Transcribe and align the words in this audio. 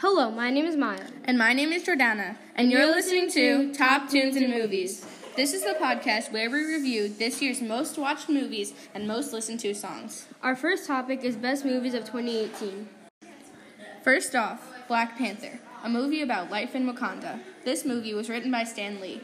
Hello, 0.00 0.30
my 0.30 0.48
name 0.48 0.64
is 0.64 0.76
Maya. 0.76 1.08
And 1.24 1.36
my 1.36 1.52
name 1.52 1.72
is 1.72 1.82
Jordana, 1.82 2.36
and 2.54 2.70
you're 2.70 2.86
listening 2.86 3.28
to 3.32 3.74
Top 3.74 4.08
Tunes 4.08 4.36
and 4.36 4.48
Movies. 4.48 5.04
This 5.34 5.52
is 5.52 5.64
the 5.64 5.74
podcast 5.74 6.30
where 6.30 6.48
we 6.48 6.64
review 6.64 7.08
this 7.08 7.42
year's 7.42 7.60
most 7.60 7.98
watched 7.98 8.28
movies 8.28 8.74
and 8.94 9.08
most 9.08 9.32
listened 9.32 9.58
to 9.58 9.74
songs. 9.74 10.28
Our 10.40 10.54
first 10.54 10.86
topic 10.86 11.24
is 11.24 11.34
best 11.34 11.64
movies 11.64 11.94
of 11.94 12.04
2018. 12.04 12.88
First 14.04 14.36
off, 14.36 14.72
Black 14.86 15.18
Panther, 15.18 15.58
a 15.82 15.88
movie 15.88 16.22
about 16.22 16.48
life 16.48 16.76
in 16.76 16.86
Wakanda. 16.86 17.40
This 17.64 17.84
movie 17.84 18.14
was 18.14 18.30
written 18.30 18.52
by 18.52 18.62
Stan 18.62 19.00
Lee. 19.00 19.20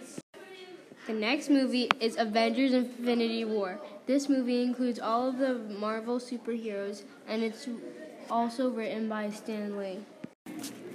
The 1.07 1.13
next 1.13 1.51
movie 1.51 1.89
is 2.01 2.17
Avengers 2.19 2.73
Infinity 2.73 3.45
War. 3.45 3.79
This 4.07 4.29
movie 4.29 4.65
includes 4.65 4.99
all 4.99 5.29
of 5.29 5.39
the 5.39 5.55
Marvel 5.55 6.19
superheroes 6.19 7.05
and 7.29 7.45
it's 7.45 7.69
also 8.29 8.71
written 8.71 9.09
by 9.09 9.31
Stan 9.31 9.79
Lee. 9.79 10.01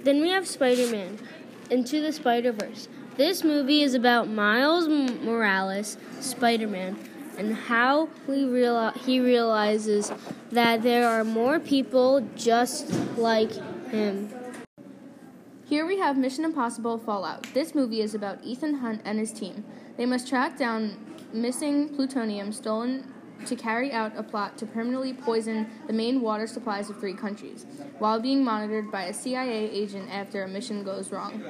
Then 0.02 0.22
we 0.22 0.30
have 0.30 0.46
Spider 0.46 0.90
Man 0.90 1.18
Into 1.70 2.00
the 2.00 2.12
Spider 2.12 2.52
Verse. 2.52 2.88
This 3.16 3.44
movie 3.44 3.82
is 3.82 3.92
about 3.92 4.28
Miles 4.28 4.88
Morales, 4.88 5.98
Spider 6.20 6.66
Man, 6.66 6.96
and 7.36 7.54
how 7.54 8.08
we 8.26 8.44
real- 8.44 8.92
he 8.92 9.20
realizes 9.20 10.10
that 10.52 10.82
there 10.82 11.06
are 11.06 11.22
more 11.22 11.60
people 11.60 12.26
just 12.34 12.90
like 13.18 13.52
him. 13.90 14.30
Here 15.66 15.84
we 15.84 15.98
have 15.98 16.16
Mission 16.16 16.44
Impossible 16.46 16.98
Fallout. 16.98 17.46
This 17.52 17.74
movie 17.74 18.00
is 18.00 18.14
about 18.14 18.42
Ethan 18.42 18.76
Hunt 18.76 19.02
and 19.04 19.18
his 19.18 19.32
team. 19.32 19.64
They 19.98 20.06
must 20.06 20.26
track 20.26 20.58
down 20.58 20.96
missing 21.32 21.90
plutonium 21.90 22.52
stolen 22.52 23.06
to 23.46 23.56
carry 23.56 23.92
out 23.92 24.12
a 24.16 24.22
plot 24.22 24.56
to 24.58 24.66
permanently 24.66 25.12
poison 25.12 25.68
the 25.86 25.92
main 25.92 26.20
water 26.20 26.46
supplies 26.46 26.90
of 26.90 26.98
three 26.98 27.14
countries, 27.14 27.66
while 27.98 28.20
being 28.20 28.44
monitored 28.44 28.90
by 28.90 29.04
a 29.04 29.14
CIA 29.14 29.70
agent 29.70 30.10
after 30.10 30.42
a 30.42 30.48
mission 30.48 30.82
goes 30.84 31.10
wrong. 31.12 31.42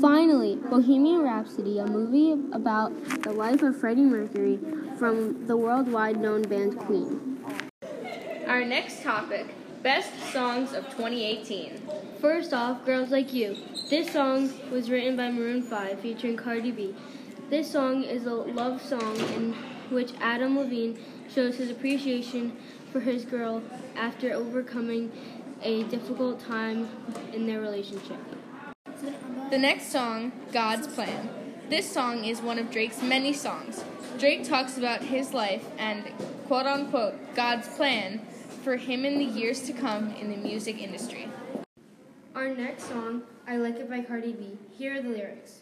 Finally, 0.00 0.56
Bohemian 0.56 1.22
Rhapsody, 1.22 1.78
a 1.78 1.86
movie 1.86 2.32
about 2.52 2.92
the 3.22 3.32
life 3.32 3.62
of 3.62 3.78
Freddie 3.78 4.02
Mercury 4.02 4.58
from 4.98 5.46
the 5.46 5.56
worldwide 5.56 6.20
known 6.20 6.42
band 6.42 6.78
Queen. 6.78 7.44
Our 8.46 8.64
next 8.64 9.02
topic 9.02 9.54
Best 9.82 10.12
Songs 10.32 10.74
of 10.74 10.84
2018. 10.90 11.80
First 12.20 12.52
off, 12.52 12.84
Girls 12.84 13.10
Like 13.10 13.32
You. 13.32 13.56
This 13.88 14.12
song 14.12 14.52
was 14.70 14.90
written 14.90 15.16
by 15.16 15.30
Maroon 15.30 15.62
5 15.62 16.00
featuring 16.00 16.36
Cardi 16.36 16.70
B. 16.70 16.94
This 17.48 17.70
song 17.70 18.02
is 18.02 18.26
a 18.26 18.34
love 18.34 18.82
song 18.82 19.16
in 19.16 19.56
which 19.90 20.12
Adam 20.20 20.58
Levine 20.58 20.98
shows 21.32 21.56
his 21.56 21.70
appreciation 21.70 22.56
for 22.92 23.00
his 23.00 23.24
girl 23.24 23.62
after 23.96 24.32
overcoming 24.32 25.12
a 25.62 25.84
difficult 25.84 26.40
time 26.40 26.88
in 27.32 27.46
their 27.46 27.60
relationship. 27.60 28.18
The 29.50 29.58
next 29.58 29.90
song, 29.90 30.32
God's 30.52 30.86
Plan. 30.86 31.28
This 31.68 31.90
song 31.90 32.24
is 32.24 32.40
one 32.40 32.58
of 32.58 32.70
Drake's 32.70 33.02
many 33.02 33.32
songs. 33.32 33.84
Drake 34.18 34.44
talks 34.44 34.76
about 34.76 35.02
his 35.02 35.32
life 35.32 35.64
and 35.78 36.04
quote 36.46 36.66
unquote 36.66 37.14
God's 37.34 37.68
plan 37.68 38.20
for 38.62 38.76
him 38.76 39.04
in 39.04 39.18
the 39.18 39.24
years 39.24 39.62
to 39.62 39.72
come 39.72 40.14
in 40.16 40.30
the 40.30 40.36
music 40.36 40.78
industry. 40.78 41.28
Our 42.34 42.54
next 42.54 42.88
song, 42.88 43.22
I 43.46 43.56
Like 43.56 43.76
It 43.76 43.88
by 43.88 44.02
Cardi 44.02 44.32
B. 44.32 44.58
Here 44.76 44.98
are 44.98 45.02
the 45.02 45.08
lyrics. 45.08 45.60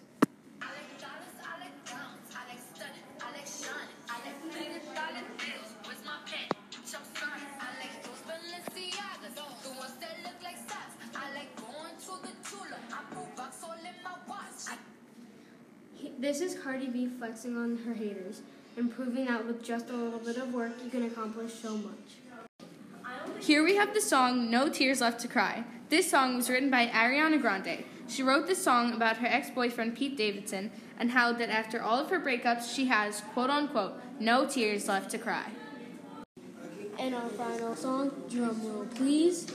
This 16.20 16.40
is 16.40 16.56
Cardi 16.56 16.88
B 16.88 17.06
flexing 17.06 17.56
on 17.56 17.78
her 17.86 17.94
haters 17.94 18.42
and 18.76 18.92
proving 18.92 19.26
that 19.26 19.46
with 19.46 19.62
just 19.62 19.88
a 19.88 19.92
little 19.92 20.18
bit 20.18 20.36
of 20.36 20.52
work, 20.52 20.72
you 20.82 20.90
can 20.90 21.04
accomplish 21.04 21.54
so 21.54 21.76
much. 21.76 22.18
Here 23.38 23.62
we 23.62 23.76
have 23.76 23.94
the 23.94 24.00
song 24.00 24.50
No 24.50 24.68
Tears 24.68 25.00
Left 25.00 25.20
to 25.20 25.28
Cry. 25.28 25.62
This 25.90 26.10
song 26.10 26.34
was 26.34 26.50
written 26.50 26.70
by 26.70 26.88
Ariana 26.88 27.40
Grande. 27.40 27.84
She 28.08 28.24
wrote 28.24 28.48
this 28.48 28.60
song 28.60 28.94
about 28.94 29.18
her 29.18 29.28
ex 29.28 29.48
boyfriend 29.50 29.96
Pete 29.96 30.16
Davidson 30.16 30.72
and 30.98 31.12
how 31.12 31.32
that 31.34 31.50
after 31.50 31.80
all 31.80 32.00
of 32.00 32.10
her 32.10 32.18
breakups, 32.18 32.74
she 32.74 32.86
has, 32.86 33.20
quote 33.32 33.50
unquote, 33.50 33.92
no 34.18 34.44
tears 34.44 34.88
left 34.88 35.12
to 35.12 35.18
cry. 35.18 35.52
And 36.98 37.14
our 37.14 37.28
final 37.28 37.76
song, 37.76 38.10
drum 38.28 38.60
roll 38.66 38.86
please. 38.86 39.52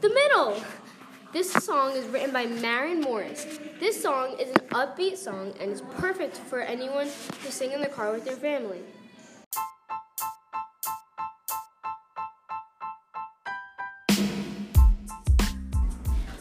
The 0.00 0.08
Middle! 0.08 0.62
This 1.36 1.52
song 1.52 1.92
is 1.92 2.06
written 2.06 2.32
by 2.32 2.46
Maren 2.46 3.02
Morris. 3.02 3.58
This 3.78 4.00
song 4.00 4.38
is 4.40 4.48
an 4.48 4.56
upbeat 4.70 5.18
song 5.18 5.52
and 5.60 5.70
is 5.70 5.82
perfect 5.98 6.38
for 6.38 6.62
anyone 6.62 7.08
to 7.44 7.52
sing 7.52 7.72
in 7.72 7.82
the 7.82 7.88
car 7.88 8.10
with 8.10 8.24
their 8.24 8.36
family. 8.36 8.80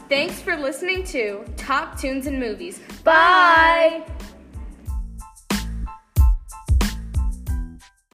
Thanks 0.07 0.39
for 0.39 0.55
listening 0.55 1.03
to 1.07 1.43
Top 1.57 1.99
Tunes 1.99 2.25
and 2.25 2.39
Movies. 2.39 2.79
Bye. 3.03 4.05